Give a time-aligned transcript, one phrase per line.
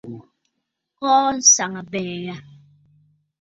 [0.97, 2.35] Kɔɔ nsaŋabɛ̀ɛ yâ.